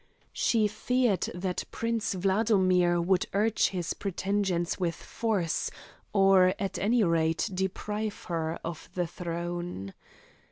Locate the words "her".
8.23-8.57